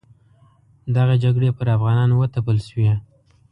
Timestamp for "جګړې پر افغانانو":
1.23-2.13